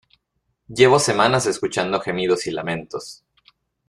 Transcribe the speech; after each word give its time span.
llevo 0.67 0.97
semanas 0.97 1.45
escuchando 1.45 1.99
gemidos 2.01 2.47
y 2.47 2.51
lamentos 2.51 3.23